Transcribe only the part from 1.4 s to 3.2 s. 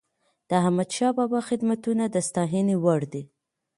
خدمتونه د ستايني وړ